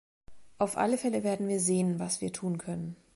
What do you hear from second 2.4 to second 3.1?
können.